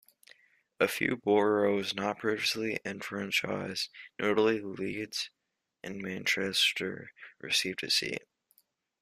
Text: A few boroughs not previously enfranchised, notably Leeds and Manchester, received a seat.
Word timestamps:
A 0.79 0.87
few 0.87 1.15
boroughs 1.15 1.93
not 1.93 2.17
previously 2.17 2.79
enfranchised, 2.83 3.89
notably 4.17 4.59
Leeds 4.59 5.29
and 5.83 6.01
Manchester, 6.01 7.11
received 7.39 7.83
a 7.83 7.91
seat. 7.91 8.23